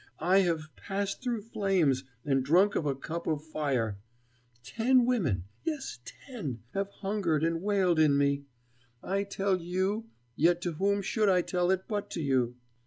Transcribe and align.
I 0.17 0.39
have 0.39 0.75
passed 0.75 1.21
through 1.21 1.43
flames, 1.43 2.05
and 2.25 2.43
drunk 2.43 2.75
of 2.75 2.87
a 2.87 2.95
cup 2.95 3.27
of 3.27 3.43
fire. 3.43 3.99
Ten 4.63 5.05
women, 5.05 5.43
yes, 5.63 5.99
ten 6.03 6.61
have 6.73 6.89
hungered 6.89 7.43
and 7.43 7.61
wailed 7.61 7.99
in 7.99 8.17
me. 8.17 8.45
I 9.03 9.21
tell 9.21 9.61
you 9.61 10.09
yet 10.35 10.59
to 10.61 10.71
whom 10.71 11.03
should 11.03 11.29
I 11.29 11.43
tell 11.43 11.69
it 11.69 11.83
but 11.87 12.09
to 12.17 12.21
you?" 12.23 12.55